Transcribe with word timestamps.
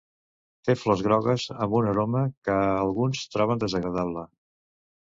Té 0.69 0.75
flors 0.83 1.03
grogues 1.09 1.45
amb 1.67 1.77
una 1.81 1.93
aroma 1.93 2.25
que 2.49 2.59
alguns 2.79 3.23
troben 3.37 3.65
desagradable. 3.67 4.27